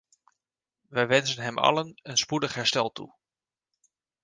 [0.89, 3.13] Wij wensen hem allen een spoedig herstel toe.